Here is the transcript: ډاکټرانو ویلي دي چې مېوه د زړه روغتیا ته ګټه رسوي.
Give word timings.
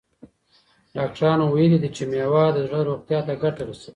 ډاکټرانو 0.95 1.45
ویلي 1.53 1.77
دي 1.83 1.89
چې 1.95 2.03
مېوه 2.11 2.43
د 2.53 2.57
زړه 2.67 2.79
روغتیا 2.89 3.19
ته 3.27 3.33
ګټه 3.43 3.61
رسوي. 3.69 3.89